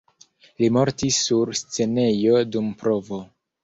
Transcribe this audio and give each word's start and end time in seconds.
Li 0.63 0.69
mortis 0.77 1.21
sur 1.27 1.53
scenejo 1.61 2.45
dum 2.53 2.77
provo. 2.85 3.27